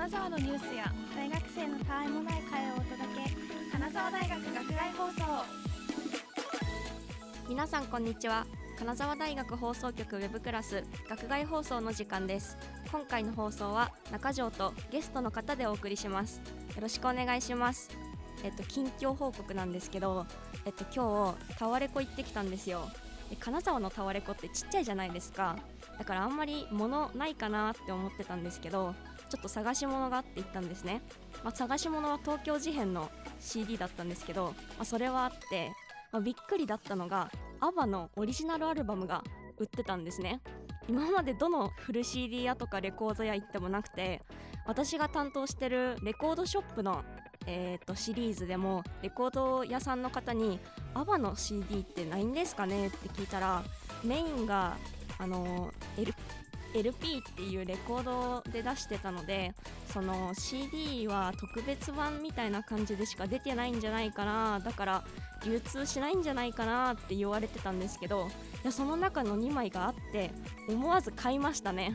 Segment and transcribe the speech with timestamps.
[0.00, 3.70] 金沢のニュースや大学生のたわいもない会をお届け。
[3.70, 5.44] 金沢大学学外放送。
[7.50, 8.46] 皆さんこんにちは。
[8.78, 12.56] 金沢大学放送局ウェブクラス学外放送の時間です。
[12.90, 16.40] 今回の放送は中条とゲストの方でお送りします。
[16.74, 17.90] よろしくお願いします。
[18.42, 20.24] えっと近況報告なんですけど
[20.64, 22.88] えっと今日タワレコ行ってきたんですよ。
[23.28, 25.58] で金沢のタワレコってちっちゃいじゃないですか。
[25.98, 28.94] だからあんまり物ないかなって思ってたんですけど
[29.30, 31.02] ちょっと探し物があって行ったんですね、
[31.42, 35.72] まあ、探し物は東京事変の CD だったんですけど、まあ、それはあって、
[36.12, 37.30] まあびっくりだったのが
[37.60, 39.22] ABBA のオリジナルアルバムが
[39.58, 40.40] 売ってたんですね
[40.88, 44.22] 今までどのフル CD 屋とかレコード屋行ってもなくて
[44.66, 47.04] 私が担当してるレコードショップの
[47.46, 50.60] えー、とシリーズでもレコード屋さんの方に
[50.94, 53.62] 「ABBA の CD ってないんですかね?」って聞いたら
[54.04, 54.76] メインが
[55.18, 56.12] あの L
[56.74, 59.54] LP っていうレコードで出してたので
[59.92, 65.04] その CD は特別版みたいな感じでしか出てないんじゃないかなだから
[65.44, 68.28] 流通しないんじゃないかなって言われてたんですけど
[68.62, 70.30] いやその中の2枚があって
[70.68, 71.94] 思わず買いましたね。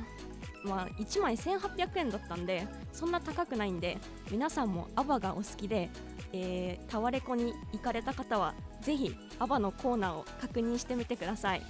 [0.63, 3.99] まあ1枚1800円だったんでそんな高くないんで
[4.31, 5.89] 皆さんも ABBA がお好きで、
[6.33, 11.61] えータワレコに行かれた方はぜひ ABBA のコーナーを確認してみてください。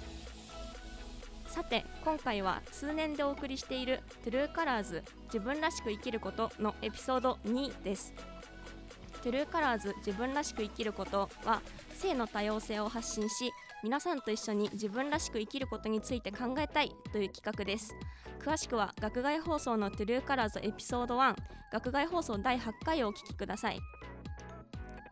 [1.56, 8.12] さて今回は通年でお送りしている「True Colors 自分らしく生きること」のエピソード2です。
[9.22, 11.62] True Colors 自分らしく生きることは
[11.94, 17.94] 性の多様性を発信し皆さんと一緒に自分らしく生きることについて考えたいという企画です。
[18.38, 21.36] 詳しくは学外放送の True Colors エピソード1
[21.72, 23.80] 学外放送第8回をお聞きください。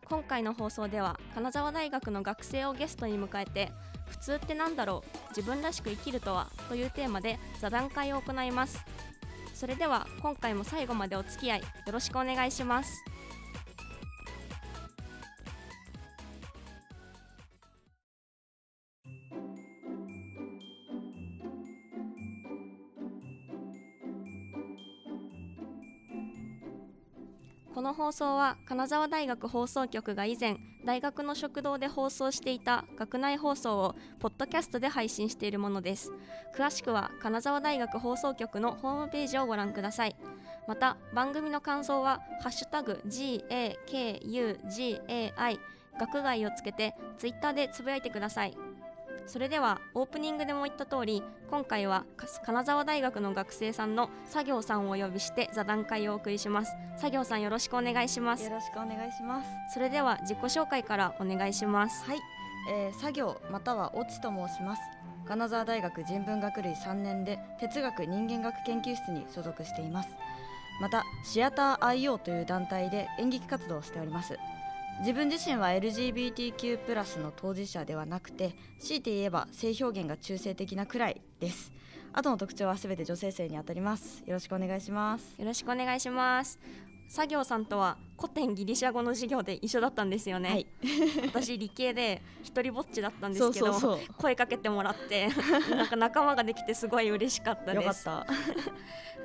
[0.07, 3.71] 今回の放送では金沢大学の学生をゲストに迎えて
[4.07, 8.85] 普通って何だろう自分らしく生きるとはというテーマで座談会を行います。
[9.55, 13.03] それでは今回も最後までお付き合いよろしくお願いします。
[28.05, 36.13] 放送は金沢大学放送局が以前大学の食堂で放送していた学内放送をポッドキャストで配信しているものです。
[36.55, 40.15] 詳しくは金沢大学放送局のホームページをご覧ください。
[40.67, 45.59] また番組の感想は「ハッシュタグ #GAKUGAI」
[45.97, 48.55] 学外をつけてツイッターでつぶやいてください。
[49.27, 59.49] それではオープニングでも言った通り今回はか金沢大学の学生さんの作業さんをお呼びして座談会をお送りします作業さんよろしくお願いしますよろしくお願いします。
[59.73, 62.19] それでは自己紹介からお願いしますはい、
[62.71, 64.81] えー、作業またはオチと申します。
[65.27, 70.09] 金沢大学人文学類3年で哲学人間学研究室に所属しています。
[70.79, 74.37] またシアター IO という団体で演劇活動をしております。
[74.99, 81.73] 自分自身は LGBTQ+ の当事者ではなくて強いて言えば性表現が中性的なくらいです。
[82.13, 84.23] あとの特徴はすべて女性性にあたります。
[84.25, 85.35] よろしくお願いします。
[85.37, 86.59] よろしくお願いします
[87.07, 90.67] 作業さんとは古典ギリシャ語の授業で一緒だったんですよね、はい、
[91.33, 95.29] 私理系で一人ぼっちだったんですけど声かけてもらって
[95.69, 98.07] なんか仲間ができてすごい嬉しかったです。
[98.07, 98.33] よかった。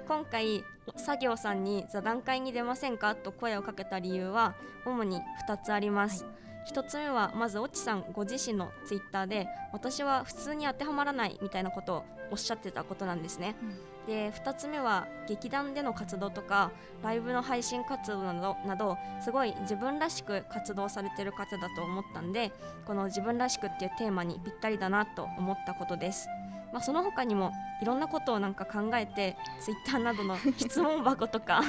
[0.07, 0.65] 今回
[0.97, 4.55] 作業さんに座談会に出ませんかと声をかけた理由は
[4.85, 6.27] 主に2つあります、
[6.73, 13.55] 1つ目はまず越智さんご自身のツイッターで私は普通に当てはまらないみたいなことをおっしゃってたことなんですね、
[14.07, 16.71] で2つ目は劇団での活動とか
[17.03, 22.53] ライブの配信活動などなどすごい自分らしく活動されてる方だと思ったんで
[22.87, 26.29] この自分らしくっていうテーマにぴったりだなと思ったことです
[26.73, 27.53] まあ、その他にも
[27.83, 31.63] いろんなことをなんか考えてツイッターなどの 質問箱とか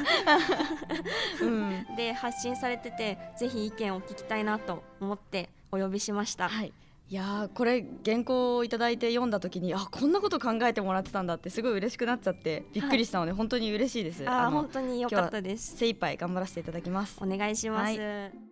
[1.42, 1.96] うん。
[1.96, 6.74] で発信されててぜひ意見を聞きたいなと思ってお呼びしました、はい。
[7.12, 14.24] いやーこれ原稿をいただいて読んだ時にあこんなこと考えてもらってたんだってすごい嬉しくなっちゃってびっくりしたので、本当に嬉しいです。
[14.26, 15.76] あーの本当に良かったです。
[15.76, 17.18] 精一杯頑張らせていただきます。
[17.22, 18.51] お願いします、はとい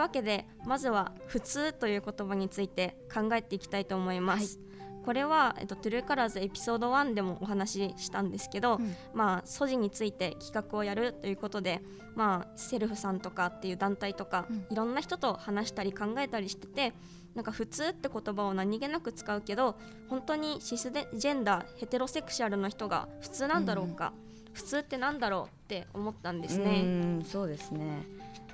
[0.00, 4.58] わけでまずは「普通」という言葉について考えていきたいと思います、
[5.04, 8.94] これは、えっと、トゥルーカラーズエピソード1でもお話ししたんですけど、うん。
[9.14, 11.80] まあ素地について企画をやるということで、
[12.14, 14.66] まあ、セルフさんとかっていう団体とか、うん。
[14.70, 16.92] いろんな人と話したり考えたりしてて
[17.34, 19.76] なんか普通って言葉を何気なく使うけど
[20.08, 24.12] 本当にシスジェンダーヘテロセクシャルの人が普通なんだろうか、
[24.52, 26.82] 普通ってなんだろうって思ったんですうね。
[26.82, 28.04] んそうですね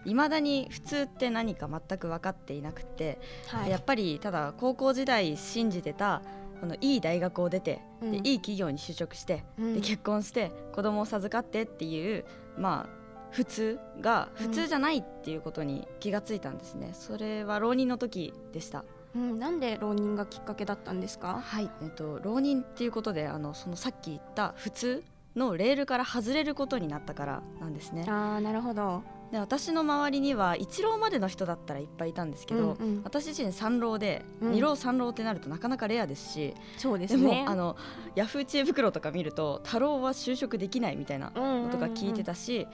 [0.06, 3.18] 未だに普通って何か全く分かっていなくて、
[3.48, 3.70] はい。
[3.70, 6.22] やっぱりただ高校時代信じてた
[6.60, 8.12] このいい大学を出て、うん。
[8.12, 9.74] でいい企業に就職して、うん。
[9.74, 12.24] で結婚して子供を授かってっていう
[12.58, 18.84] まあ普通が普通じゃないっていうことに気がついたんですね、それは浪人の時でした。
[19.14, 21.40] うん、なんで浪人がきっかけだったんですか？
[21.42, 25.04] はい、えっと、浪人っていうことであのそのさっき言った普通
[25.34, 28.04] のレールから外れることになったからなんですね。
[28.08, 33.00] あーなるほど、で私の周りには一浪までの人だったらいっぱいいたんですけど、うんうん。
[33.04, 34.52] 私自身三浪で、うん。
[34.52, 36.32] 二浪三浪ってなるとなかなかレアです。
[36.32, 37.44] しでそうですね。
[37.44, 37.76] もあの
[38.14, 41.70] ヤフー知恵袋とか見ると太郎は就職できないみたいなうんうんうん。
[41.70, 42.66] ことが聞いてたし、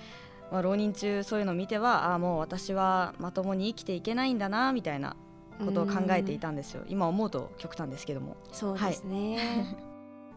[0.50, 5.16] まあ、浪人中そういうのを見てはああもう私はまともに生きていけないんだなみたいな
[5.64, 8.36] ことを考えていたんですよ、今思うと極端ですけども。
[8.52, 9.38] そうですね、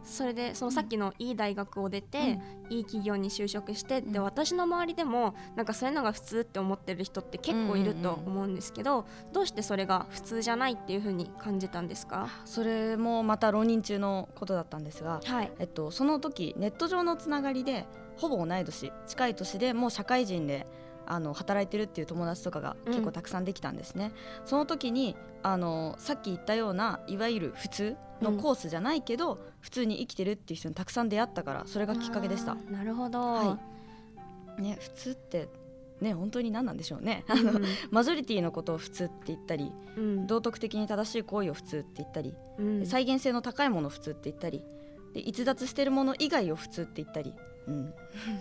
[0.06, 4.24] それでそのさっきのいい大学を出て、いい企業に就職してでうん。
[4.24, 12.30] 私の周りでもなんかそういうのが普通って思ってる人って結構いると思うんですけど、どうしてそれが普通じゃないっていう風に感じたんですか？
[12.46, 15.52] それもまた浪人中のことだったんですが、はい。
[15.60, 17.86] えっと、その時ネット上のつながりで
[18.18, 20.66] ほぼ同い年近い年でもう社会人で
[21.08, 24.12] あの働いてるっていう友達とかが結構たくさんできたんですね、
[24.46, 32.56] その時にあのさっき言ったようないわゆる普通のコースじゃないけど、普通に生きてるっていう人にたくさん出会ったからそれがきっかけでした。
[32.56, 33.60] なるほど、は
[34.58, 35.50] ね、普通って
[36.02, 40.28] ね本当に何なんでしょうね、うんマジョリティのことを普通って言ったりうん。
[40.28, 42.86] 道徳的に正しい行為を普通って言ったりうん。
[42.86, 44.64] 再現性の高いものを普通って言ったり
[45.14, 47.34] で逸脱してるもの以外を普通って言ったり、
[47.68, 47.94] うん。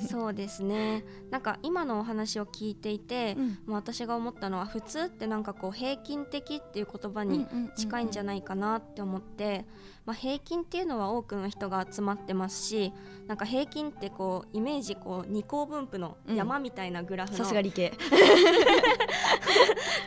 [0.08, 1.04] そうですね。
[1.30, 9.64] なんか今のお話を聞いていて、もう私が思ったのは普通ってなんかこう平均的っていう言葉に近いんじゃないかなって思って、
[10.06, 12.92] まあ、平均っていうのは多くの人が集まってますし
[13.26, 17.92] なんか平均ってこうイメージこう二項分布の山みたいなグラフの、さすが理系。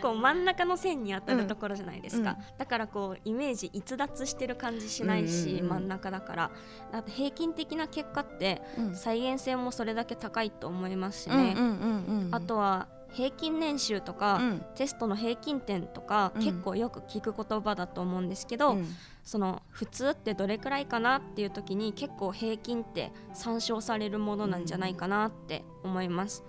[0.04, 2.58] こう真ん中の線に当たるところじゃないですか、うん。
[2.60, 6.52] だからこうイメージ逸脱してる感じしないし、うんうんうん真ん中だから。
[6.92, 8.96] あと平均的な結果ってうん。
[8.96, 11.78] 再現性もそれだけ高いと思いますしね、うんうん
[12.08, 12.36] うんうん。
[12.36, 14.66] あとは平均年収とか、うん。
[14.76, 16.44] テストの平均点とか、うん。
[16.44, 18.96] 結構よく聞く言葉だと思うんですけど、うん
[19.28, 26.46] その普通ってどれくらいかなっていう時に結構平均って参照されるものなんじゃないかなって思います。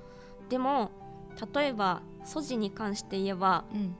[0.48, 0.92] でも
[1.52, 3.96] 例えば素地に関して言えばうん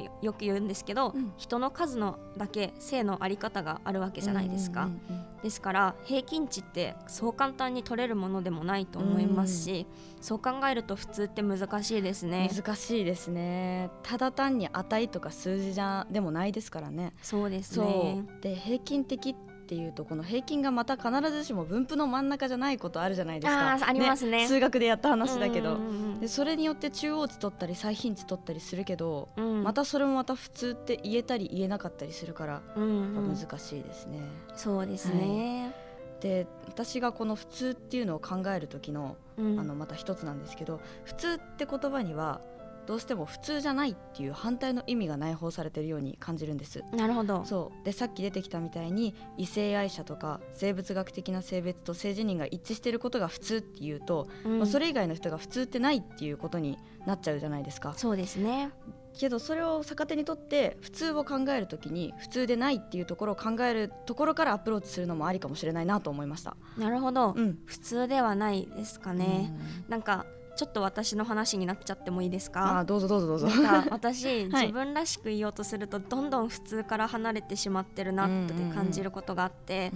[0.00, 1.32] よよく言うんですけど、うん。
[1.36, 9.86] 人の数のだけ性のあり方があるわけじゃないですか、うんうんうんですから平均値ってそう簡単に取れるものでもないと思いますし、
[10.20, 12.50] そう考えると普通って難しいですね。
[12.52, 13.90] 難しいですね。
[14.02, 17.12] ただ単に値とか数字じゃでもないですからね。
[17.22, 18.42] そうですそねう。
[18.42, 23.78] で平均的っていうとこの平均がまた必ずしも分布の真ん中じゃないことあるじゃないですか。
[23.86, 24.46] ありますね。
[24.46, 25.78] 数学でやった話だけど、
[26.20, 29.44] でそれによって中央値取ったり最頻値取ったりするけど、うん。
[29.44, 33.34] うんまたそれもまた普通って言えたり言えなかったりするから、うんうん。
[33.36, 34.20] 難しいですね。
[34.54, 35.74] そうですね、
[36.20, 39.58] で私がこの普通っていうのを考える時のうん。
[39.58, 42.40] あのまた一つなんですけど普通って言葉には
[42.86, 46.82] どうしても普通じゃないっていう反対の意味が内包されてるように感じるんです。
[46.92, 47.44] なるほど。
[47.44, 47.84] そう。
[47.84, 54.58] でさっき出てきたみたいに異性愛者とか生物学的な性別と性自認が一致していることが普通っていうと、うん。
[54.58, 57.94] まあそれ以外の人が普通ってないっていうことになっちゃうじゃないですか。
[57.96, 58.70] そうですね。
[59.18, 66.54] けどそれを逆手にとって普通を考えるときに普通でないっていうところを考えるところからアプローチするのもありかもしれないなと思いました。
[66.76, 67.58] なるほど、うん。
[67.64, 70.26] 普通ではないですかね、なんか
[70.56, 73.48] ちょっと私の話になっちゃってもいいですうんあかーどうぞどうぞどうぞ。
[73.90, 74.66] 私、 はい。
[74.66, 79.92] 自分らしく言おうとするとどんどん普通から離れてしまってるなって感じることがあって、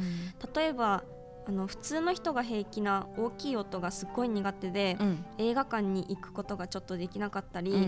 [0.55, 1.03] 例えば
[1.47, 5.25] あの普通の人が平気な大きい音がすっごい苦手で、うん。
[5.39, 7.85] 映画館に行くことがちょっとできなかったり、うんう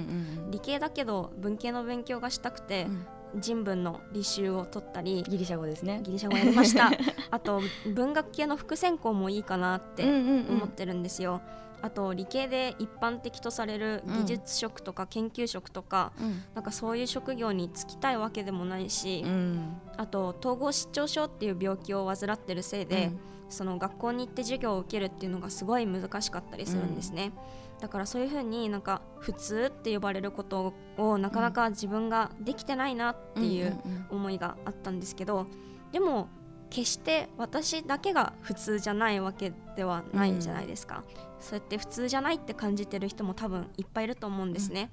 [0.49, 3.07] ん理系だけど文系の勉強がしたくてう、ん。
[3.41, 6.01] 人文の履修を取ったりギリシャ語ですね。
[6.03, 6.91] ギリシャ語やりました。
[7.31, 7.63] あと
[7.95, 11.41] 文学系の副専攻もいいかなって思思ってるんですよ、
[11.83, 16.43] あと理系で一般的とされる技術職とか研究職とか、うん。
[16.55, 19.81] なんかそういう職業に就きたいわけでもないし、うん。
[19.97, 23.11] あと統合失調症っていう病気を患ってるせいで、
[23.49, 27.33] その学校に行って授業を受けるっていうのがすごい難しかったりするんですね、
[27.81, 33.79] だからそういうふうになんか普通って呼ばれることをなかなか自分ができてないなっていう
[34.11, 35.47] 思いがあったんですけど
[35.93, 36.29] でも
[36.73, 41.05] 決して私だけが普通じゃないわけではないじゃないですか、
[41.39, 44.91] そうやって普通じゃないって感じてる人も多分いっぱいいると思うんですね、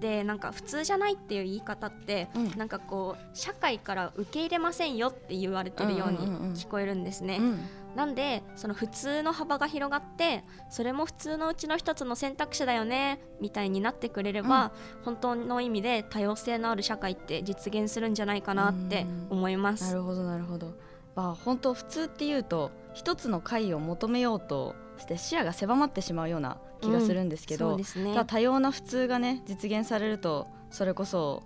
[0.00, 2.58] でなんか普通じゃないっていう言い方って、うん。
[2.58, 6.52] なんかこう社会から受け入れませんよって言われてるようにうんうんうんうん。
[6.54, 7.60] 聞こえるんですね、うん。
[7.94, 14.72] なんでその普通の幅が広がってそれも普通のうちの一つの選択肢だよねみたいになってくれれば、
[15.04, 19.84] 本当の意味で多様性のある社会って実現するんじゃないかなって思います。
[19.84, 20.74] なるほどなるほど
[21.14, 28.24] まあ本当普通っていうと一つの解を求めようとして視野が狭まってしまうような気がするんですけど、そうですね。
[28.26, 31.42] 多様な普通がね実現されるとそれこそ、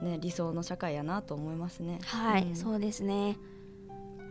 [0.00, 1.98] ね、理想の社会やなと思いますね。
[2.04, 2.56] はい、うん。
[2.56, 3.36] そうですね。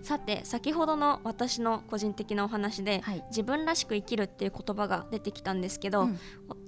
[0.04, 3.24] さて先ほどの私の個人的なお話で、はい。
[3.30, 6.20] 自分らしく生きるっていう言葉が出てきたんですけど、うん。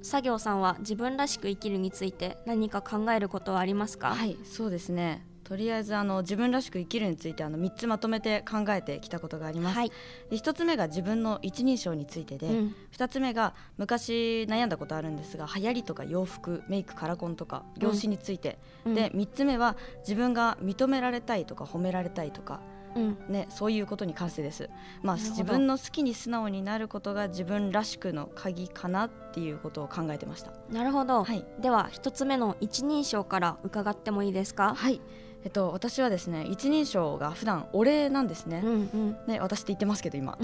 [0.03, 9.91] 作業さんは自分らしく生きるについて何か考えることはありますか、はいそうですねとりあえずあの自分らしく生きるについてあの3つまとめて考えてきたことがあります、はい。
[10.29, 12.75] で1つ目が自分の一人称についてで、うん。
[12.95, 18.95] 2つ目が昔悩んだことあるんですが流行りとか洋服メイクカラコンとか業種について、うん。
[18.95, 22.61] で3つ目は自分が認められたいとか褒められたいとか、
[22.95, 23.17] うん。
[23.27, 24.69] ね、そういうことに関してです、
[25.01, 30.53] まあ、自分の好きに素直になることが自分らしくの鍵かなっていうことを考えてました。
[30.69, 31.45] なるほど、はい。
[31.59, 35.01] では一つ目の一人称から伺ってもいいですか、はい
[35.43, 38.61] えっと、私はですね一人称が普段お礼なんですね。
[38.63, 39.17] うんうん。
[39.27, 40.37] ね、私って言ってますけど今。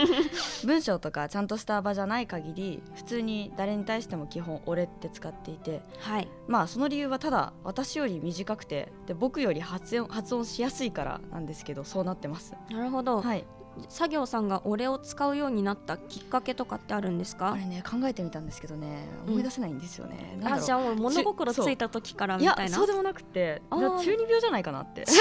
[0.64, 5.82] 文章とかちゃんとした場じゃない限り普通に誰に対しても基本「俺」って使っていて。
[5.98, 6.28] はい。
[6.46, 12.54] まあその理由はただ私より短くてで僕より発音発音しやすいからなんですけどそうなってます。
[12.70, 13.44] なるほど、はい
[13.88, 17.52] 作業さんが俺を使うようになったきっかけとかってあるんですか？
[17.52, 19.32] あれね考えてみたんですけどねうん。
[19.32, 22.76] 思い出せないんですよね、なんあじゃあもう物心ついた時からみたいな？
[22.76, 22.86] そう。
[22.86, 25.04] でもなくて中二病じゃないかなって。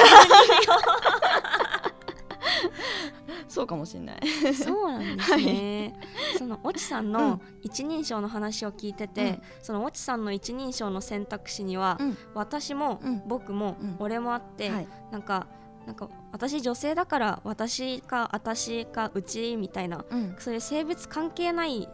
[3.48, 4.20] そうかもしれない。
[4.56, 5.94] そうなんですね。
[6.40, 7.12] その越智さんうん。
[7.12, 9.42] の一人称の話を聞いてて、うん。
[9.62, 12.18] その越智さんの一人称の選択肢には、うん。
[12.34, 13.22] 私も、うん。
[13.28, 13.96] 僕も、うん。
[14.00, 14.88] 俺もあって、はい。
[15.12, 15.46] なんか
[15.86, 21.90] なんか私女性だから私か私かうちみたいなうんそういう性別関係ない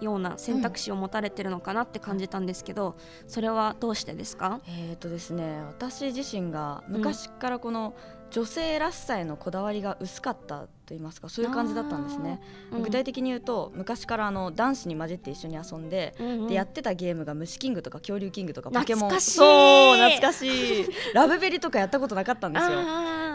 [0.00, 2.96] ような選択肢を持たれてるのかなって感じたんですけど、
[3.28, 4.60] それはどうしてですか？
[4.66, 7.94] えーとですね、私自身が昔からこの
[8.34, 12.40] 女性らしさへのこだわりが薄かったと言いますかそういう感じだったんですね、
[12.72, 12.82] うん。
[12.82, 16.26] 具体的に言うと昔からあの男子に混じって一緒に遊んで、うん。
[16.26, 19.10] うんでやってたゲームが虫キングとか恐竜キングとかポケモン。
[19.10, 19.30] 懐かしい。
[19.30, 20.86] そう懐かしい。
[21.14, 22.78] ラブベリとかやったことなかったんですよ。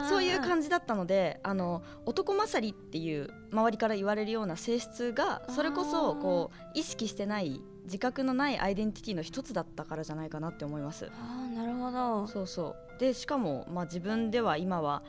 [0.09, 11.09] そういう感じだったのであの男勝りっていう周りから言われるような性質がそれこそこう意識してない自覚のないアイデンティティの一つだったからじゃないかなって思います。
[11.11, 12.27] あーなるほど。
[12.27, 15.01] そうそうでしかも、まあ、自分では今は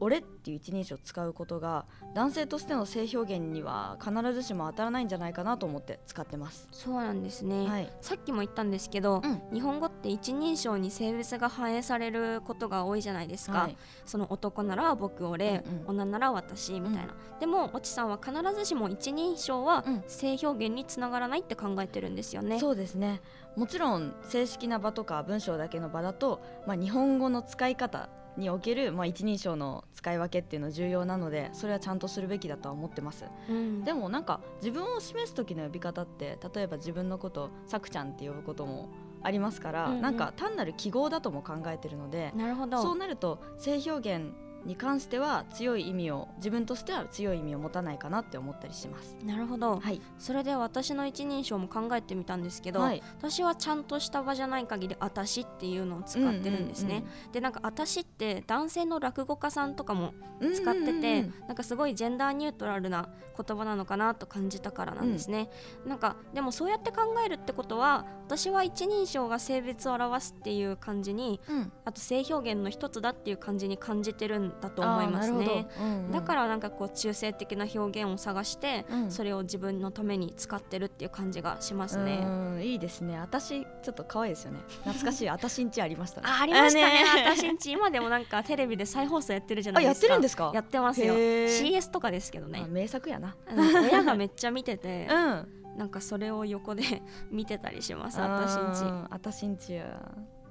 [0.00, 6.68] 俺っていう一人称を使うことが男性としての性表現には必ずしも当たらないんじゃないかなと思って使ってます。
[6.72, 7.66] そうなんですね。
[7.66, 9.42] はい、さっきも言ったんですけど、うん。
[9.52, 13.76] 日本語って一人称に性別が反映されることが多いじゃないですか、はい。
[14.04, 15.86] その男なら僕俺、うんうん。
[15.86, 20.02] 女なら私みたいな、でも越智さんは必ずしも一人称はうん。
[20.06, 23.20] 性表現につながらないって考えてるんですよね、そうですね。
[23.56, 33.24] もちろん正式な場とか文章だけの場だと、まあ、日本語の使い方における、まあ、一人称の使い分けっていうのは重要なのでそれはちゃんとするべきだとは思ってます。
[33.48, 33.84] うん。
[33.84, 38.88] でもなんか自分を示す時の呼び方って例えば自分のことをさくちゃんって呼ぶことも
[39.22, 40.00] ありますから、うんうん。
[40.00, 42.82] なんか単なる記号だとも考えてるのでなるほど。
[42.82, 44.32] そうなると性表現
[44.64, 49.16] に関しては強い意味を自分としては強い意味を持たないかなって思ったりします。
[49.24, 65.50] なるほど、はい、それで私の一人称も考えてみたんですけど、はい、私はちゃんとした場じゃない限り「あたし」っていうのを使ってるんですね、でなんか「あたし」って男性の落語家さんとかもうんうんうん使ってて、うんうんうんなんかすごいジェンダーニュートラルな言葉なのかなと感じたからなんですね、
[65.84, 71.72] なんかでもそうやって考えるってことは私は一人称が性別を表すっていう感じにうん。
[71.84, 76.12] あと性表現の一つだっていう感じに感じてるんだと思いますねうんうん。
[76.12, 79.10] だからなんかこう中性的な表現を探して、うん。
[79.10, 82.28] それを自分のために使ってるっていう感じがしますね、う
[82.58, 83.18] んいいですね。
[83.18, 84.60] 私ちょっと可愛いですよね。
[84.84, 85.28] 懐かしい。
[85.30, 86.26] 私んちありましたね。
[86.28, 87.04] あありましたね。
[87.26, 90.06] 私んち今でもなんかテレビで再放送やってるじゃないですか。
[90.06, 90.50] てるんですか？
[90.54, 91.14] やってますよ。
[91.14, 93.36] CS とかですけどあね名作やな。
[93.50, 95.48] うん親がめっちゃ見ててうん。
[95.76, 96.82] なんかそれを横で
[97.30, 98.84] 見てたりします私んち。
[98.84, 100.02] あ私んちや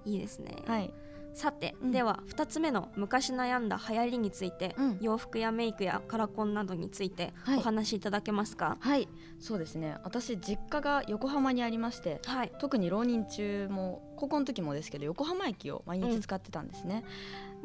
[0.04, 0.92] いいですね、はい
[1.34, 1.92] さて、うん。
[1.92, 4.98] では2つ目の昔悩んだ流行りについて、うん。
[5.02, 7.58] 洋服やメイクやカラコンなどについてはい。
[7.58, 8.78] お話しいただけますか？
[8.80, 9.08] はい。
[9.40, 9.98] そうですね。
[10.04, 17.04] 私実家が横浜にありましてはい、特に浪人中も高校の時もですけど横浜駅を毎日使ってたんですね、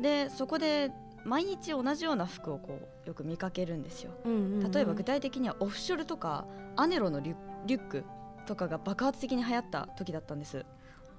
[0.00, 0.90] でそこで
[1.24, 4.12] 毎日同じような服をこうよく見かけるんですよ。
[4.24, 4.70] うんうんうん。
[4.70, 6.46] 例えば具体的にはオフショルとか
[6.76, 8.04] アネロのリュリュック
[8.46, 10.64] とかが爆発的に流行った時だったんです。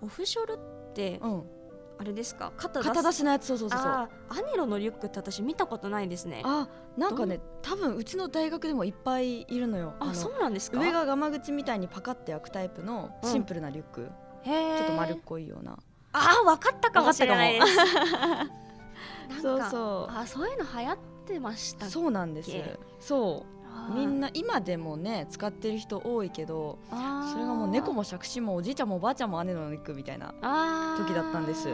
[0.02, 1.44] オフショルってうん
[2.00, 2.52] あれですか？
[2.58, 2.90] 肩出す？
[2.90, 3.90] 肩出しのやつそうそうそうそう。
[3.90, 4.08] ア
[4.46, 6.42] ネロのリュックって私見たことないですね。
[6.46, 9.96] あなんかね多分うちの大学でもいっぱいいるのよ。
[10.00, 10.80] あのそうなんですか？
[10.80, 14.10] 上がガマ口みたいにパカって開くタイプのシンプルなリュック、
[14.44, 14.78] へー。
[14.78, 15.78] ちょっと丸っこいような。
[16.14, 17.60] あー分かったかもしれない
[19.42, 20.16] そうそう。
[20.16, 22.52] あそういうの流行ってましたそうなんです。
[23.00, 23.57] そう
[23.94, 30.34] みんな今でもね使ってる人多いけどそれがもう猫も杓子もおじいちゃんもおばあちゃんも姉のリュックみたいな、
[30.98, 31.70] 時だったんです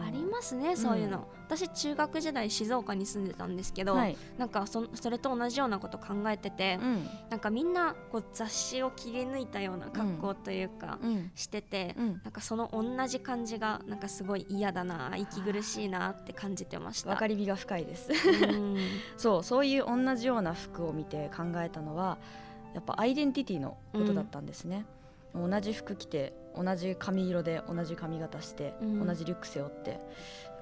[0.00, 0.12] あうん。
[0.12, 7.06] りますねそういうの、私中学時代静岡に住んでたんですけど、はい、なんかそそれと同じようなこと考えてて、うん。
[7.30, 11.30] なんかみんなこう雑誌を切り抜いたような格好というか、うん。
[11.34, 12.20] してて、うん。
[12.24, 17.10] なんかその同じ感じがなんかすごい嫌だな息苦しいなって感じてました。
[17.10, 18.10] 分かりみが深いです。
[18.12, 18.76] うん。
[19.16, 22.18] そうそういう同じような服を見て考えたのは
[22.74, 24.86] やっぱアイデンティティのことだったんですね、
[25.34, 29.06] 同じ服着て同じ髪色で同じ髪型して、うん。
[29.06, 29.98] 同じリュック背負って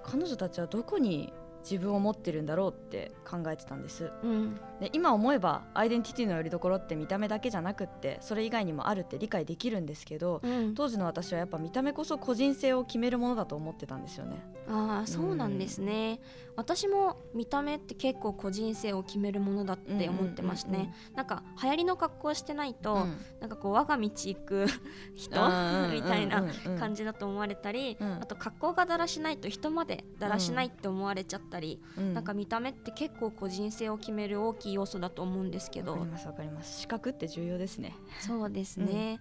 [0.03, 1.33] 彼女たちはどこに
[1.63, 4.11] 自分を持ってるんだろうって考えてたんです。
[4.23, 10.75] うんで今思えばアイデンティティのよりどころって見た目だけじゃなくってそれ以外にもあるって理解できるんですけどうん。
[10.75, 14.43] 当時の私はやっぱ見た目こそ個人性を決めるものだと思ってたんですよね。
[14.69, 16.21] ああそうなんですね、
[16.55, 23.17] 私も見た目って結構個人性を決めるものだって思ってましてね、なんか流行りの格好してないと、うん。
[23.41, 24.67] なんかこう我が道行く
[25.17, 26.45] 人うんみたいな
[26.79, 28.13] 感じ、じだと思われたり、うん。
[28.21, 32.15] あと格好がだらしないと人までだらしないって思われちゃったり、うん。
[32.15, 36.81] なんか見た目って結構個人性を決める大きい要素だと思うんですけどわかりますわかります。
[36.81, 37.95] 視覚って重要ですね。
[38.21, 39.21] そうですね、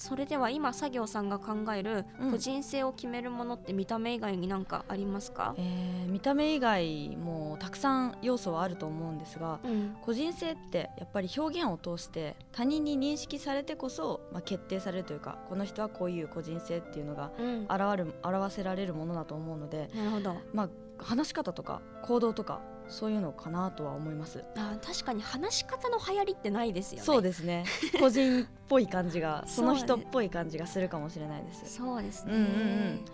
[0.00, 2.30] それでは今作業さんが考えるうん。
[2.32, 9.96] 個人性を決めるものって見た目以外になんかありますか、えー見た目以外もたくさん要素はあると思うんですがうん。
[10.02, 20.36] 個人性ってやっぱり表現を通して他人に認識されてこそ、まあ、決定されるというかこの人はこういう個人性っていうのがうん、現る表せられるものだと思うので、なるほど。
[20.52, 24.44] まあ、話し方とか行動とかそういうのかなとは思います。
[24.56, 27.04] あー確かに話し方の流行りってないですよね。
[27.04, 27.64] そうですね。
[27.98, 31.76] 個人っぽい感じが その人っぽい感じがするかもしれないです。
[31.76, 33.04] そうですね、うんうんうん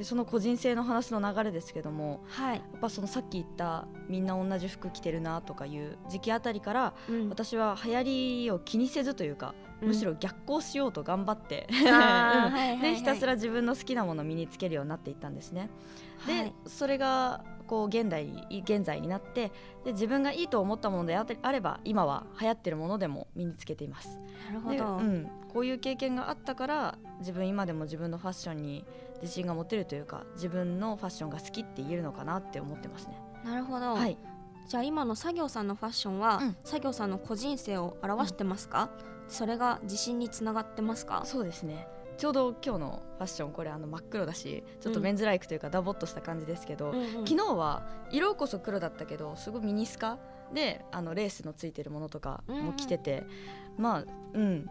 [0.00, 7.28] でその個人性の話の流れですけどもはい、やっぱそのさっき言ったみんな同じ服着てるなとかいう時期あたりからうん。
[7.28, 8.02] 私は流行
[8.44, 9.88] りを気にせずというか、うん。
[9.88, 11.68] むしろ逆行しようと頑張って
[12.80, 15.68] でひたすら自分の好きなものを身につけるようになっていったんですね。
[16.26, 16.54] で、はい。
[16.66, 19.52] それがこう現代に現在になって
[19.84, 24.18] で自分がいいと思ったものでああれば今は流行ってるものでも身につけています。
[24.18, 28.86] でなるほど、うん、こういう経験があったから自分今でも自分のファッションに
[29.22, 33.20] 自信が持てるというか自分のファッションが好きって言えるのかなって思ってますね。
[33.44, 34.16] なるほど、はい、
[34.68, 36.56] じゃあ今の作業さんのファッションは、うん。
[36.64, 38.90] 作業さんの個人性を表してますか、
[39.28, 41.22] それが自信につながってますか？
[41.24, 41.86] そうですね。
[42.18, 50.18] ちょうど今日のファッションこれあの真っ黒だしちょっとメンズライクというかダボっとした感じですけど、うんうん昨日は色こそ黒だったけどすごいミニスカ
[50.52, 53.24] であのレースのついてるものとかも着てて、
[53.78, 54.04] まあ
[54.34, 54.68] うん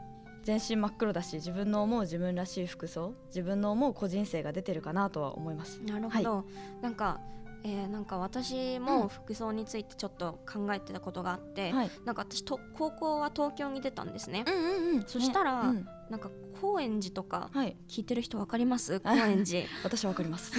[0.49, 5.79] 全身真っ黒だし自分の思う自分らしい服装自分の思う個人性が出てるかなとは思います。
[5.83, 6.45] なるほど、
[6.81, 7.19] なんか、
[7.63, 8.83] えーなんか私うん。
[8.83, 15.03] も服装についてちょっと考えてたことがあって、はい、なんか私と高校は東京に出たんですね、うんうんうん。
[15.05, 15.79] そしたらね。
[15.79, 15.87] うん。
[16.09, 17.77] なんか高円寺とかはい。
[17.87, 18.99] 聞いてる人わかります？
[19.01, 19.67] 高円寺。
[19.85, 20.51] 私はわかります。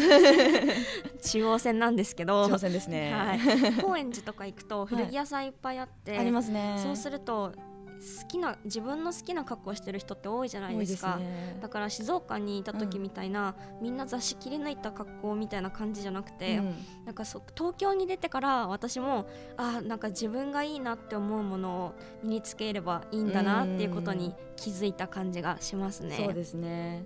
[1.33, 2.44] 中央線なんですけど。
[2.46, 3.12] 挑戦ですね。
[3.12, 3.40] はい、
[3.81, 6.79] 高円寺とか行くと古着屋さんいっぱいあって、 ありますね。
[6.81, 7.53] そうすると
[8.00, 26.16] 好きな自分の好きな格好してる人って多いじゃないですかねだから静岡にいた時みたいな、みんな雑誌切り抜いた格好みたいな感じじゃなくて、うんなんかそ東京に出てから私もあーなんか自分がいいなって思うものを身につければいいんだなっていうことに気づいた感じがしますね。
[26.16, 27.04] そうですね。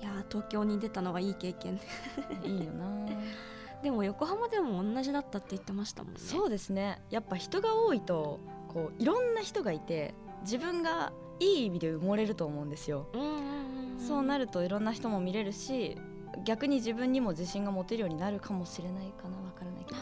[0.00, 1.78] いやー東京に出たのはいい経験
[2.44, 3.06] いいよな。
[3.82, 6.20] でも横浜でも同じだったって言ってましたもんね。
[6.20, 7.02] そうですね。
[7.10, 8.40] やっぱ人が多いと
[8.72, 13.06] こういろんな人がいて自分がいい意味で埋もれると思うんですよ。
[13.12, 15.98] うんうんうんうんそうなるといろんな人も見れるし
[16.44, 19.94] 逆に自分にも自信が持てるようになるかもしれないかなわからないけ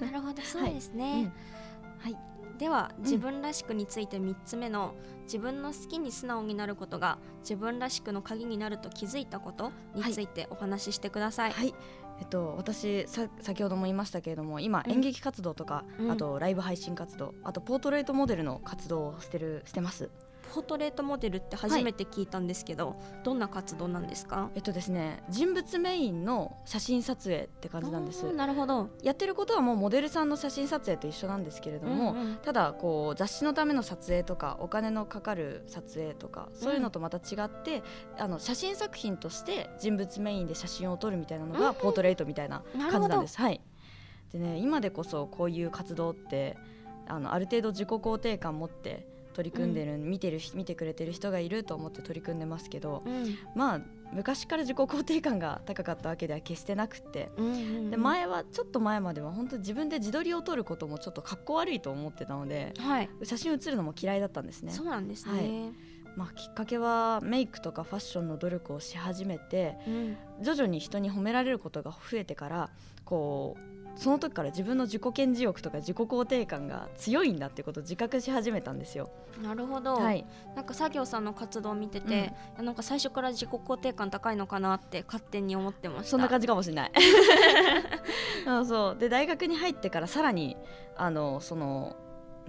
[0.00, 0.06] ど。
[0.06, 1.22] なるほど そうですね。
[1.24, 1.32] うん
[1.98, 2.18] はい。
[2.58, 11.52] では自分らしくについて3つ目の、自分の好きに素直になることが自分らしくの鍵になると気づいたことについてお話ししてください。
[11.52, 11.74] はい。
[12.20, 14.92] えっと、私さ先ほども言いましたけれども今、うん。
[14.92, 16.10] 演劇活動とか、うん。
[16.10, 20.10] あとライブ配信活動あとポートレートモデルの活動をしてるしてます
[20.54, 24.50] ポートレートモデルって初めて聞いたんですけど、どんな活動なんですか？
[24.54, 28.32] えっとですね人物メインの写真撮影って感じなんです。
[28.32, 28.90] なるほど。
[29.02, 37.82] やってることはもうモデルさんの写真撮影と一緒なんですけれども、うんうんただこう雑誌のための撮影とかお金のかかる撮影とかそういうのとまた違って、
[38.18, 43.36] あの写真作品として人物メインで写真を撮るみたいなのがポートレートみたいな感じなんです。
[43.38, 43.60] はい、
[44.32, 46.56] でね今でこそこういう活動って
[47.08, 49.06] あのある程度自己肯定感持って
[49.36, 53.36] 取り組んでる、見てる見てくれてる人がいると思って取り組んでますけどうん。
[53.54, 53.80] まあ
[54.12, 57.90] 昔から自己肯定感が高かったわけでは決してなくてうんうんうん。
[57.90, 63.10] で前はちょっと前までは本当自分で自撮りを撮ることもちょっとかっこ悪いと思ってたのではい。
[63.24, 64.72] 写真写るのも嫌いだったんですね。
[64.72, 65.72] そうなんですね、はい。
[66.16, 70.16] まあ、きっかけはメイクとかファッションの努力をし始めてうん。
[70.40, 72.70] 徐々に人に褒められることが増えてから
[73.04, 79.10] こうその時から自分の自己顕示欲とか自己肯定感が強いんだってことを自覚し始めたんですよ。
[79.42, 86.10] なるほど、はい、なんか作業さんの活動を見てて、いやなんか最初から自己肯定感高いのかなって勝手に思ってました。
[86.10, 86.92] そんな感じかもしれない。
[88.44, 90.56] そうそうで大学に入ってからさらに
[90.96, 91.96] あのその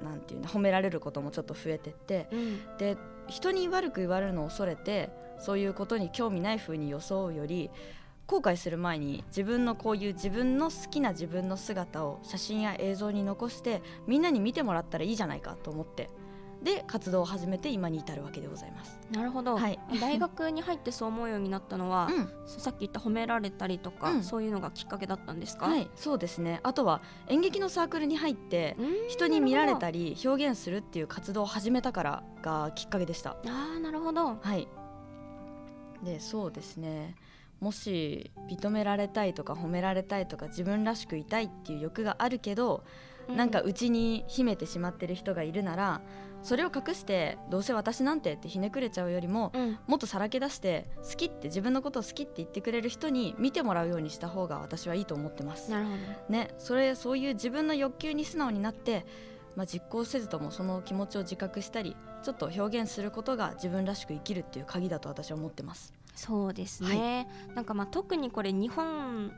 [0.03, 2.77] なんていうの褒められることもちょっと増えてってうん。
[2.77, 7.69] で人に悪く言われるのを恐れてそういうことに興味ない風に装うより
[8.27, 16.09] 後悔する前に自分のこういう自分の好きな自分の姿を写真や映像に残してみんなに見てもらったらいいじゃないかと思って。
[16.63, 18.99] で活動を始めて今に至るわけでございます。
[19.11, 19.79] なるほど、はい。
[20.01, 22.29] 大学に入ってそう思うようになったのは、うん。
[22.47, 24.23] さっき言った褒められたりとか、うん。
[24.23, 26.59] そういうのがきっかけだったんですか、はい、そうですね。
[26.63, 33.37] あとは演劇のサークルに入ってうん人に見られたり表現するっていう活動を始めたからがきっかけでした。
[33.45, 34.39] あーなるほど。
[34.41, 34.67] はい。
[36.03, 37.15] でそうですね
[37.59, 42.83] もし認められたいとか褒められたいとか自分らしくいたいっていう欲があるけど、
[43.35, 46.01] なんか内に秘めてしまってる人がいるなら
[46.43, 55.71] それを隠してどうせ私なんてってひねくれちゃうよりもうんもっとさらけ出して好きって自分のことを好きって言ってくれる人に見てもらうようにした方が私はいいと思ってます。
[55.71, 55.97] なるほど
[56.29, 59.05] ね、それそういう自分の欲求に素直になって、
[59.55, 65.93] まあ、実行せずともその気持ちを自覚したりちょっと表現することが自分らしく生きるっていう鍵だと私は思ってます。
[66.17, 69.31] そうですね、なんかまあ特にこれ日本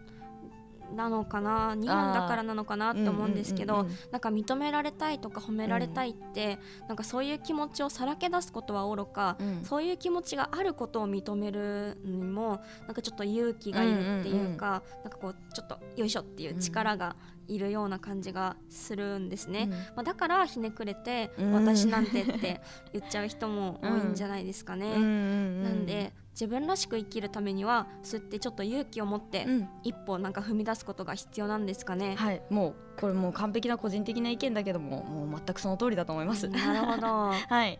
[0.96, 3.98] なのかな日本だからなのかなって思うんですけど、うんうんうんうん。
[4.12, 9.63] なんか認められたいとか褒められたいって、なんかそういう気持ちをさらけ出すことはおろか、うん。
[9.63, 17.15] そういう気持ちがあることを認めるにもなんかちょっと勇気がいるっていうか、なんかこうちょっとよいしょっていう力が
[17.48, 19.65] いるような感じがするんですね。
[19.65, 19.72] うん。
[19.72, 21.54] まあ、だからひねくれて、うん。
[21.54, 22.62] 私なんてって
[22.94, 24.88] 言っちゃう人も多いんじゃないですかね。
[24.88, 25.63] うんうんうん。
[25.63, 29.69] なんで自分らしく生きるためにはそうやってちょっと勇気を持ってうん。
[29.84, 32.15] 一歩なんか踏み出すことが必要なんですかね。
[32.15, 36.47] はい、もうこれもう完璧な個人的な意見だけどももう全くその通りだと思います。
[36.47, 37.08] なるほど。
[37.49, 37.80] はい、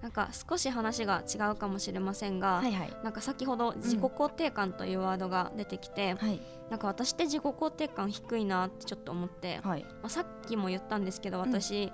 [0.00, 2.96] なんか少し話が違うかもしれませんが、はいはい。
[3.04, 6.40] なんか先ほど自己肯定感というワードが出てきて、はい。
[6.70, 11.92] なんか私って自己肯定感低いなってちょっと思って、はい、まあ、さっきも言ったんですけど私、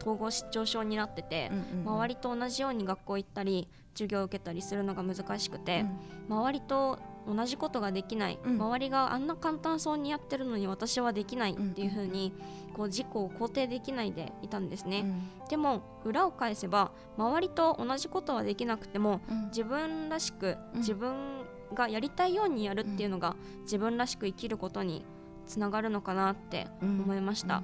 [0.00, 5.84] 統合失調症になってて、うんうんと同じように学校行ったり授業を受けたりするのが難しくて、
[6.28, 6.36] うん。
[6.36, 8.54] 周りと同じことができない、うん。
[8.54, 12.32] 周りがあんな簡単そうにやってるのに私はできないっていう風に、
[12.74, 15.04] こう自己を肯定できないでいたんですね、
[15.48, 19.46] でも裏を返せば周りと同じことはできなくてもうん。
[19.46, 20.78] 自分らしくうん。
[20.80, 21.14] 自分
[21.74, 25.04] がやりたいようにやるっていうのが自分らしく生きることに
[25.46, 27.62] つながるのかなってうん思いました、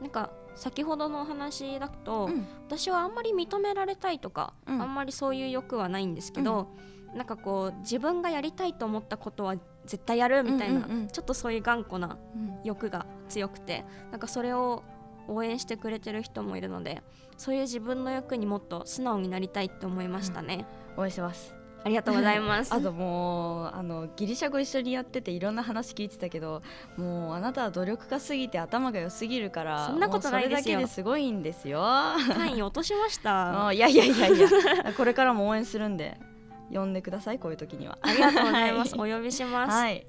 [0.00, 2.46] なんか先ほどのお話だと、うん。
[2.66, 4.82] 私はあんまり認められたいとか、うん。
[4.82, 6.68] あんまりそういう欲はないんですけど、
[7.14, 11.08] なんかこう自分がやりたいと思ったことは絶対やるみたいな、うんうんうん。
[11.08, 12.56] ちょっとそういう頑固なうん。
[12.64, 14.82] 欲が強くてなんかそれを
[15.28, 17.02] 応援してくれてる人もいるので
[17.36, 20.66] そういう自分の欲にもっと素直になりたいって思いましたね、
[20.96, 21.55] 応援してます。
[21.86, 22.74] ありがとうございます。
[22.74, 26.60] あともうあのギリシャ語一緒にやってていろんな話聞いてたけど
[26.96, 30.62] もうあなたは努力家すぎて頭が良すぎるからそんなことないですよ。
[30.62, 31.80] それだけですごいんですよ。
[32.34, 33.68] 単位落としました。
[33.68, 34.48] あいやいやいやいや。
[34.96, 36.18] これからも応援するんで
[36.72, 37.98] 呼んでくださいこういう時には。
[38.02, 40.04] ありがとうございます、はお呼びします、はい。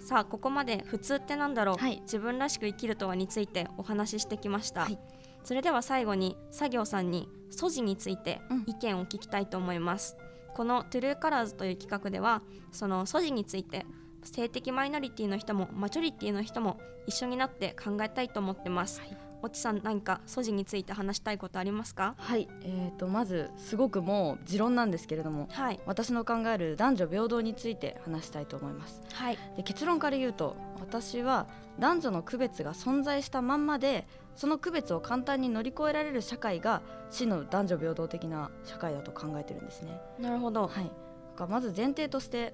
[0.00, 2.00] さあここまで普通ってなんだろう、はい。
[2.02, 4.98] 自分らしく生きるとはについてお話ししてきました、はい。
[5.44, 8.64] それでは最後に作業さんに素地についてうん。
[8.66, 10.16] 意見を聞きたいと思います、
[10.54, 13.84] このトゥルーカラーズという企画ではその素地について
[14.22, 19.16] 性的マイノリティの人もマジョリティの人も一緒になって考えたいと思ってます、はい。
[19.42, 22.14] おちさん何か素地について話したいことありますか？
[22.16, 25.80] はい、えー、とまずすごくもう持論なんですけれどもはい。
[25.84, 29.02] 私の考える男女平等について話したいと思います。
[29.12, 29.38] はい。
[29.58, 31.46] で結論から言うと私は
[31.78, 40.00] 男女の区別が存在したまんまでその区別を簡単に乗り越えられる社会が真の男女平等的な社会だと考えてるんですね。
[40.18, 40.66] なるほど。
[40.66, 40.90] はい、
[41.36, 42.52] がまず前提として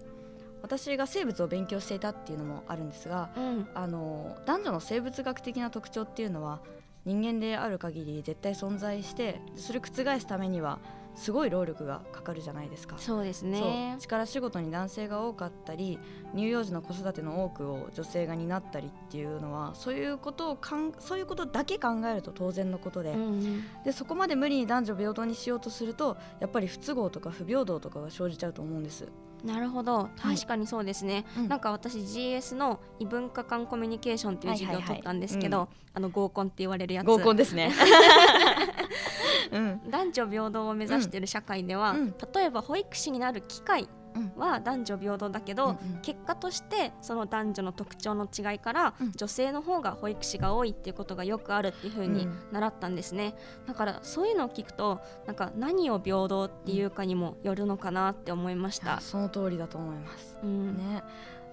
[0.62, 3.68] 私が生物を勉強していたっていうのもあるんですがうん。
[3.74, 6.60] あの男女の生物学的な特徴っていうのは
[7.04, 10.78] 人間である限り絶対存在してそれを覆すためには
[11.14, 12.96] すごい労力がかかるじゃないですか。
[12.98, 15.98] そうですね力仕事に男性が多かったり
[16.34, 29.08] 乳幼児の子育ての多くを女性が担ったりっていうのはそういうことをかんそういうことだけ考えると当然のことで,、うんうんでそこまで無理に男女平等にしようとするとやっぱり不都合とか不平等とかが生じちゃうと思うんです。
[29.44, 30.08] なるほど。
[30.16, 31.48] い確かにそうですね、うん。
[31.48, 37.06] なんか私 GS の異文化間コミュニケーションっていう授業をはいはいはい取ったんですけど、うんあの合コンって言われるやつ。
[37.06, 37.72] 合コンですね。
[39.50, 39.80] うん。
[39.90, 42.14] 男女平等を目指している社会では、うん。
[42.32, 43.99] 例えば保育士になる機会うん
[44.36, 45.76] は男女平等だけど、うんうん。
[46.02, 49.12] 結果としてその男女の特徴の違いから、うん。
[49.12, 52.38] 女性の方が保育士が多いっていうことがよくあるっていう風にうん。
[52.52, 53.34] 習ったんですね、
[53.66, 58.86] だからそういうのを聞くとなんか何を平等っていうかにもよるのかなって思いました。
[58.86, 60.36] いや、その通りだと思います。
[60.42, 60.76] うん。
[60.76, 61.02] ね、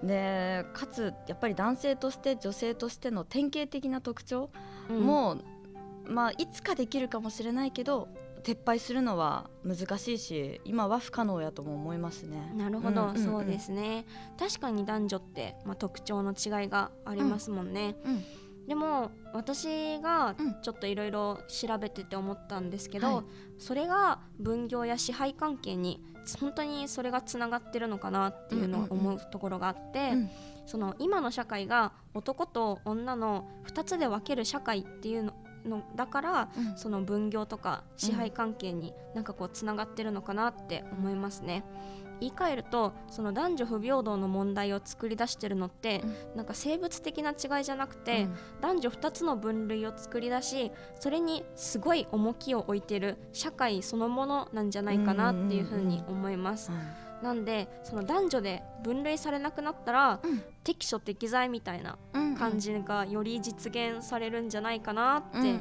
[0.02, 4.50] でかつやっぱり男性として女性としての典型的な特徴
[4.88, 5.00] うん。
[5.00, 5.36] も、
[6.06, 8.08] まあ、いつかできるかもしれないけど
[8.48, 12.52] 撤廃するのは難しいし今は不可能やとも思いますね。
[12.56, 14.06] なるほど、うんうんうんそうですね。
[14.38, 18.24] 確かに男女って、まあ、特徴の違いがありますもんね、うん
[18.68, 20.60] でも私がうん。
[20.60, 23.24] ちょっといろいろ調べてて思ったんですけど、はい。
[23.58, 26.04] それが分業や支配関係に
[26.38, 30.30] 本当にそれがつながってるのかなっていうのをうんうん思うところがあって、うん。
[30.66, 35.32] その今の社会が男と女の2つで分ける社会っていうの
[35.68, 36.78] のだからうん。
[36.78, 41.64] その分業とか支配関係になんかこうつながってるのかなって思いますね。
[42.20, 46.02] 言い換えるとその男女不平等の問題を作り出してるのって、
[46.34, 48.36] なんか生物的な違いじゃなくて、うん。
[48.60, 56.72] 男女2つの分類を作り出しそれにすごい重きを置いてる社会そのものなんじゃないかなっていうふうに思います。
[57.22, 60.42] なんでその男女で分類されなくなったら、うん。
[60.64, 65.58] 適所適材みたいなうん感じがより実現されるんじゃないかなって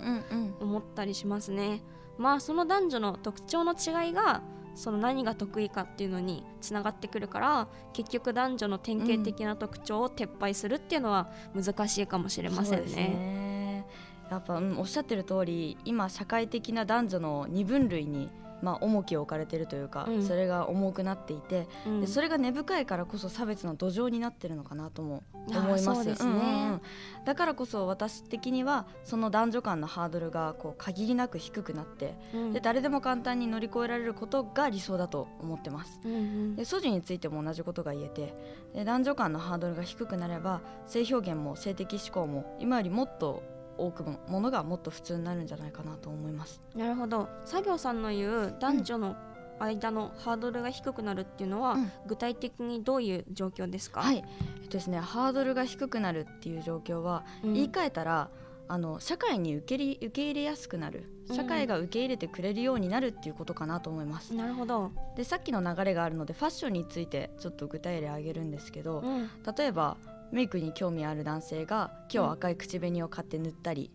[0.60, 1.82] 思ったりしますね。
[2.18, 4.42] まあその男女の特徴の違いが
[4.76, 13.08] その何が得意かっていうのにつながってくるから結局男女の典型的な特徴を撤廃するっていうのは難しいかもしれませんそうですね。
[13.08, 13.86] ね。
[14.30, 18.30] やっぱ、うんおっしゃってる通り今社会的な男女の二分類に、
[18.62, 20.24] まあ、重きを置かれてるというか、うん。
[20.24, 22.02] それが重くなっていて、うん。
[22.02, 26.06] でそれが根深いからこそ差別の土壌になってるのかなとも思います。
[26.06, 26.14] ね。
[26.14, 26.82] んうんうん。
[27.26, 32.54] だからこそ私的にはその男女間のハードルがこう限りなく低くなってうん。
[32.54, 36.00] で誰でも簡単に乗り越えられることが理想だと思ってます。
[36.04, 36.56] うんうん。
[36.56, 38.34] で素地についても同じことが言えて
[38.74, 46.62] で男女間のハードルが低くなれば性表現も性的指向も今よりもっと多くのものがもっと普通になるんじゃないかなと思います。
[46.76, 47.30] なるほど。
[47.46, 49.16] 作業さんの言う男女の
[49.60, 51.92] 間のハードルが低くなるっていうのは、うん。
[52.06, 57.54] 具体的にどういう状況ですか、はい、えっとですねハードルが低くなるっていう状況は、うん。
[57.54, 58.30] 言い換えたら
[58.70, 61.12] あの社会に受けり受け入れやすくなる。
[61.30, 64.34] 社会が受け入れてくれるようになるっていうことかなと思います。
[64.34, 69.30] なるほど、でさっきの流れがあるのでファッションについてちょっと具体例挙げるんですけど、うん。
[69.58, 69.98] 例えば
[70.32, 73.92] メイクに興味ある男性が今日赤い口紅を買って塗ったり、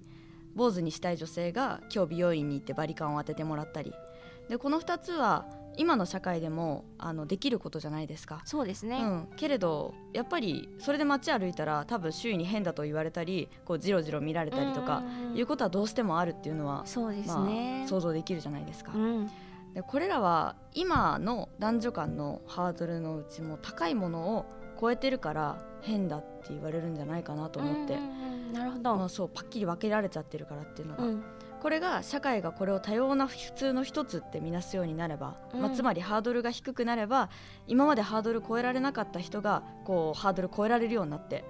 [0.54, 3.92] 坊主にしたい女性が今日美容院に行ってバリカンを当ててもらったり。
[4.48, 8.42] でこの2つは今の社会でもあのできることじゃないですか。
[8.44, 18.92] そうですね、うん、けれどやっぱりそれで街歩いたら多分周囲に変だと言われたりこうジロジロ見られたりとかうんいうことはどうしてもあるっていうのは、そうですまねあ、、想像できるじゃないですか。
[18.94, 19.30] うん。
[19.72, 24.44] でこれらは今の男女間のハードルのうちも高いものを
[24.82, 27.96] 超えてるから変だって言われるんじゃないかなと思って、
[28.52, 31.24] なるほど、まあ、そうパッキリ分けられちゃってるからっていうのが、うん。
[31.62, 35.60] これが社会がこれを多様な普通の一つって見なすようになれば、うん。
[35.60, 37.30] まあ、つまりハードルが低くなれば
[37.68, 41.44] 今までハードル超えられなかった人がこうハードル超えられるようになって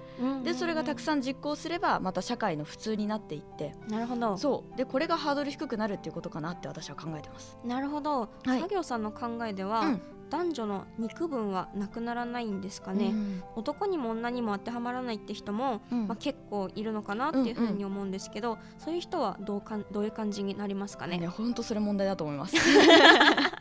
[0.44, 3.74] でそれがたくささん実行すればまた社会の普通になっていって。
[3.88, 4.36] んなるほど。
[4.36, 4.76] そう。
[4.76, 7.56] でこれがハードル低くなるっていうことかなって私は考えてます。
[7.64, 8.60] なるほど、はい。
[8.60, 21.18] 作業さんの考えでは、うん男女の二区分はなくならないんですかね、うん男にも女にも当てはまらないって人も、うんまあ、結構いるのかなっていうふうに思うんですけど、そういう人はどうかんどういう感じになりますかね。
[21.18, 22.56] ね、本当それ問題だと思います。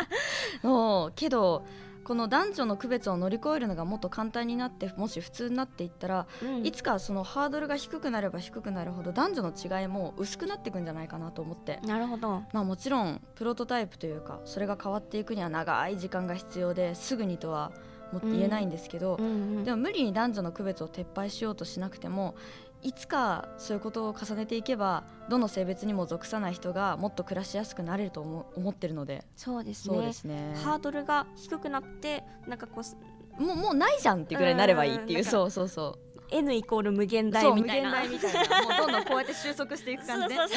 [0.63, 1.65] もうけど
[2.03, 6.65] この男女の区別を乗り越えるのがもっと簡単になってもし普通になっていったら、うん。
[6.65, 11.79] いつかそのハードルが低くなれば低くなるほど男女の違いも薄くなっていくんじゃないかなと思って。
[11.85, 17.71] なるほど、まあ、もちろんプロトタイプというかそれが変わっていくには長い時間が必要ですぐにとは
[18.11, 19.29] も言えないんですけど、うんう
[19.61, 19.63] ん。
[19.63, 22.35] でも無理に男女の区別を撤廃しようとしなくても
[22.83, 29.23] いつかそういうことを重ねていけばどの性別にも属さない人がもっと暮らしやすくなれると思思ってるので。
[29.35, 29.95] そうですね。
[29.95, 30.55] そうですね。
[30.63, 36.11] ハードルが低くなってなんかこうもうもうないじゃんっていうぐらいになればいいっていううんそうそうそう。
[36.31, 37.89] N イコール無限大みたいな。
[37.89, 38.61] 無限大みたいな。
[38.63, 40.41] もうどんどんこうやって収束していく感じね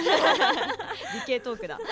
[1.15, 1.79] 理系トークだ。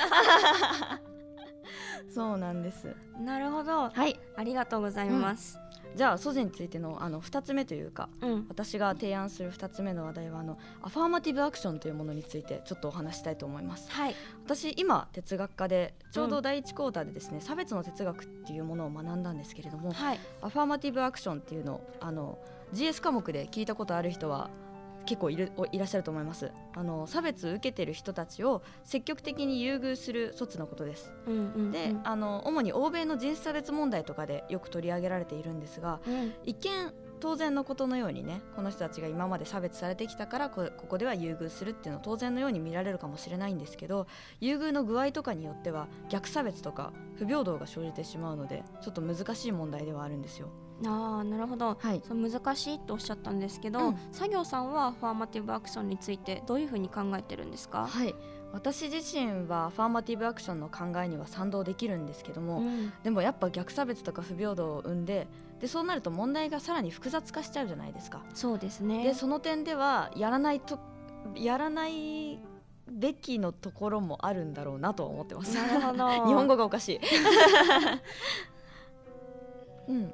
[2.15, 2.95] そうなんです。
[3.19, 3.89] なるほど。
[3.91, 4.19] はい。
[4.37, 5.59] ありがとうございます、
[5.95, 8.47] じゃあ素地についてのあの2つ目というかうん。
[8.49, 13.91] 私が提案する2つ目の話題はあのアファーマティブアクションというものについてちょっとお話したいと思います。
[13.91, 14.15] はい。
[14.45, 20.21] 私今哲学科でちょうど第一クォーターでですね、差別の哲学っていうものを学んだんですけれどもはい。
[20.41, 22.39] アファーマティブアクションっていうのをあの
[22.73, 24.51] GS 科目で聞いたことある人は
[25.05, 26.51] 結構いるおいらっしゃると思います。
[26.75, 31.13] あの差別受けてる人たちを積極的に優遇する措置のことです。
[31.27, 31.73] うんうんうん。
[31.73, 36.33] で、あの主に欧米の人種差別問題とかでよく取り上げられているんですがうん。
[36.45, 44.09] 一見当然のことのようにねこの人たちが今まで差別されてきたからこここでは優遇するっていうのは当然のように見られるかもしれないんですけど
[44.41, 50.49] 優遇の具合とかによっては逆差別とか不平等が生じてしまうのでちょっと難しい問題ではあるんですよ。
[50.87, 51.77] ああなるほど。
[51.79, 52.03] はい。
[52.07, 53.99] そう難しいとおっしゃったんですけど、うん。
[54.13, 58.15] 作業さんはファーマティブアクションについてどういうふうに考えてるんですか、はい。
[58.53, 62.93] 私自身はファーマティブアクションの考えには賛同できるんですけども、うん。
[63.03, 65.27] でもやっぱ逆差別とか不平等を生んで
[65.61, 68.23] でそうなると問題がさらに複雑化しちゃうじゃないですか。
[68.35, 69.05] そうですね。
[69.05, 70.79] でその点ではやらないと
[71.37, 72.41] やらない
[72.91, 75.57] べきのところもあるんだろうなとは思ってます。
[75.57, 76.09] なるほど。
[76.27, 77.01] 日本語がおかしい。
[79.89, 80.13] うん、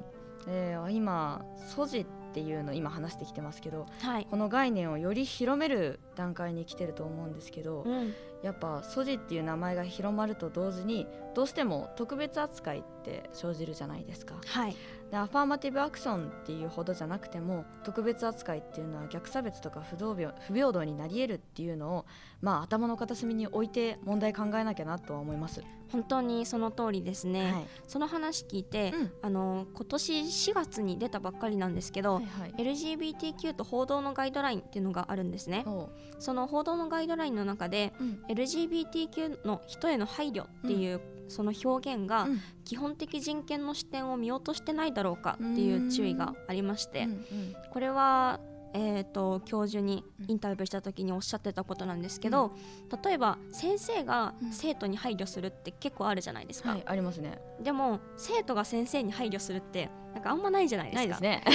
[0.49, 14.35] えー今素地っていうの今話してきてますけどはい、この概念をより広める段階に来てると思うんですけど、うん、やっぱ素地っていう名前が広まると同時にどうしても特別扱いって生じるじゃないですか。
[14.45, 14.75] はい
[15.11, 22.05] でアファーマティブアクションっていうほどじゃなくても特別扱いっていうのは逆差別とか不同病不平等になり得るっていうのを、
[22.41, 25.63] まあ、頭の片隅に置いて問題考えなきゃなとは思います。
[25.91, 27.67] 本当にその通りですね、はい。
[27.87, 29.11] その話聞いて、うん。
[29.23, 35.63] あの今年4月に出たばっかりなんですけど、はいはい、LGBTQ と報道のガイドラインっていうのがあるんですね。
[35.65, 42.39] そその報道のガイドラインの中でう、うん、LGBTQ の人への配慮っていう、その表現がうん。
[42.65, 47.19] 基本的人権の視点を見落としてないだろうかっていう注意がありまして、うんうん。
[47.71, 48.39] これは、
[48.73, 52.51] えー、と教授にインタビューした時におっしゃってたことなんですけど、
[53.03, 54.51] 例えば先生がうん。
[54.51, 57.39] 生徒に配慮するって結構あるじゃないですか、はいありますね。
[57.63, 61.43] でも生徒が先生に配慮するってなんかあんまないじゃないですかないですね。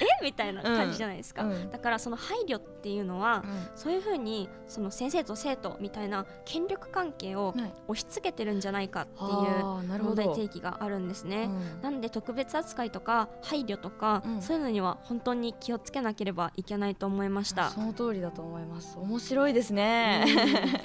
[0.00, 0.24] え？
[0.24, 9.64] みたいな感じじゃないですか、うんだからその配慮っていうのは、そういうふうにその先生と生徒みたいな権力関係をはい押し付けてるんじゃないかっていう
[10.02, 10.34] 問題ど。
[10.34, 11.44] 提起があるんですね。
[11.44, 17.80] うんなんで特別扱いとか配慮とか、うんそういうのには本当に気をつけなければいけないと思いましたそ。
[17.80, 18.98] の通りだと思います。
[18.98, 20.24] 面白いですね。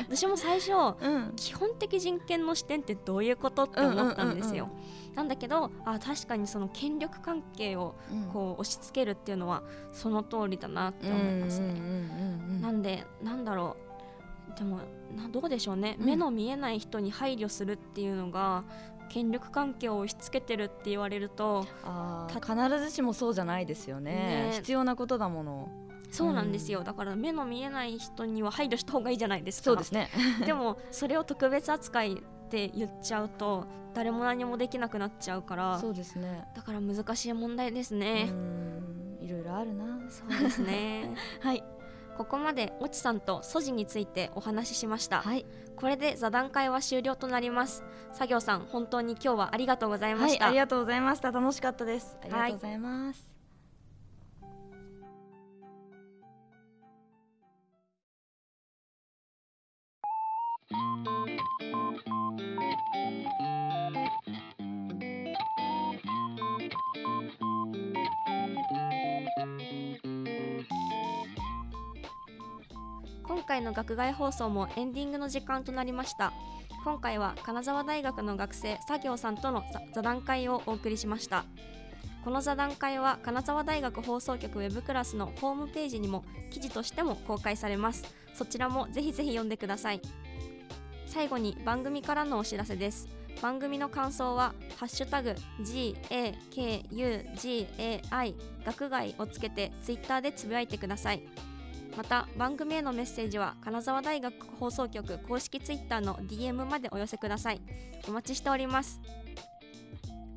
[0.10, 1.34] うん私も最初うん。
[1.36, 4.69] 基本的人権の視点ってどういうことって思ったんですよ。
[5.15, 8.25] なんだけどあ確かにその権力関係をうん。
[8.32, 11.67] こう押し付けるっていうのはその通りだなって思いますね。
[11.67, 13.78] うんうんうんうんなんでなんだろ
[14.54, 14.58] う。
[14.58, 14.80] でも
[15.15, 16.06] などうでしょうね、うん。
[16.06, 18.63] 目の見えない人に配慮するっていうのが
[19.10, 21.65] 権力関係を押し付けてるって言われると
[22.34, 24.13] 必ずしもそうじゃないですよね。
[24.47, 24.51] ね。
[24.54, 25.69] 必要なことだもの。
[26.12, 29.65] そうなんですよ、だから目の見えない人には配慮した方がいいじゃないですか。
[29.65, 30.10] そうですね。
[30.45, 36.46] でもそれを特別扱いって言っちゃうと誰も何もできなくなっちゃうからそうですね。
[36.56, 39.18] だから難しい問題ですうね、ん。
[39.22, 40.00] いろいろあるな。
[40.10, 40.44] そう。
[40.44, 41.16] ですね。
[41.42, 41.64] はい。
[42.18, 45.46] ここまで越智さんと素地についてお話ししました、はい。
[45.76, 47.84] これで座談会は終了となります。
[48.14, 51.32] 作業さん本当に今日はありがとうございまはいした、ありがとうございました。
[51.32, 52.18] 楽しかったです。
[52.22, 53.35] ありがとうございます、今
[73.46, 76.34] 回の学外放送もエンディングの時間となりました。
[76.84, 81.46] 今回は金沢大学の学生作業さんとの座座談会をお送りしました。
[82.24, 88.04] この座談会は金沢大学放送局ウェブクラスのホームページにも記事としても公開されます。
[88.34, 90.02] そちらもぜひぜひ読んでください。
[91.06, 93.08] 最後に番組からのお知らせです。
[93.42, 98.34] 番組の感想は「ハッシュタグ #GAKUGAI
[98.66, 101.22] 学外」をつけてツイッターでつぶやいてください。
[101.98, 107.62] また番組へのメッセージは金沢大学放送局公式ツイッターの DM までお寄せください。
[108.08, 109.00] お待ちしております。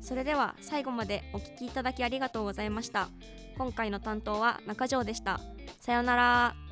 [0.01, 3.09] それでは最後までお聴きいただきありがとうございました。
[3.57, 5.39] 今回の担当は中条でした。
[5.81, 6.68] さようなら。